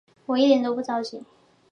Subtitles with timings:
[0.25, 1.23] 我一点都不着急